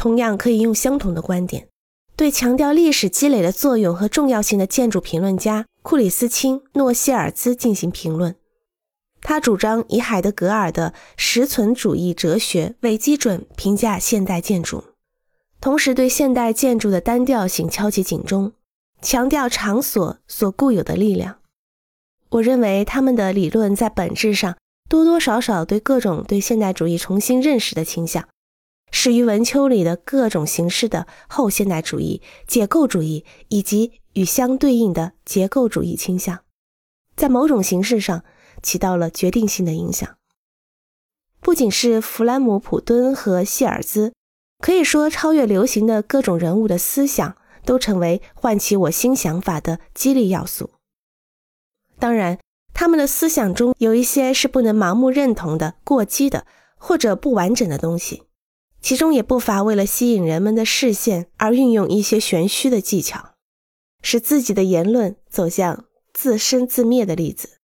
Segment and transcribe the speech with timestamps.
[0.00, 1.68] 同样可以用相同的观点，
[2.16, 8.34] 对强调历史积累的作用和重要性的建筑评论家库里斯钦·诺希尔兹进行评论。
[9.20, 14.84] 他主张以海德格尔的实存主义哲学为基准评价现代建筑，
[15.60, 18.52] 同时对现代建筑的单调性敲起警钟，
[19.02, 21.36] 强调场所所固有的力量。
[22.30, 24.56] 我认为他们的理论在本质上
[24.88, 28.26] 多多少少对各种对现代主义重新认识的倾向，
[28.90, 36.40] 始于文丘里的各种形式的后现代主义、解构主义以及与相对应的结构主义倾向，
[37.16, 38.24] 在某种形式上
[38.62, 40.16] 起到了决定性的影响。
[41.40, 44.12] 不仅是弗兰姆普敦和谢尔兹，
[44.58, 50.70] 可以说超越流行的各种人物的思想都成为唤起我新想法的激励要素。
[51.98, 52.38] 当然，
[52.74, 58.24] 他们的思想中有一些是不能盲目认同的、过激的或者不完整的东西，
[58.80, 63.34] 其中也不乏为了吸引人们的视线而运用一些玄虚的技巧，
[64.02, 67.59] 使自己的言论走向自生自灭的例子。